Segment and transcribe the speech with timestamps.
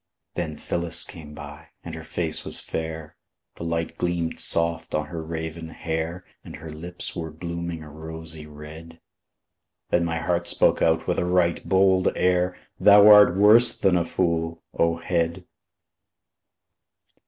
[0.33, 3.17] Then Phyllis came by, and her face was fair,
[3.57, 8.47] The light gleamed soft on her raven hair; And her lips were blooming a rosy
[8.47, 8.99] red.
[9.91, 14.03] Then my heart spoke out with a right bold air: "Thou art worse than a
[14.03, 15.45] fool, O head!"